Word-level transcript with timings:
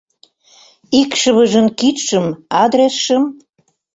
Икшывыжын 0.99 1.67
кидшым, 1.79 2.25
адресшым? 2.63 3.23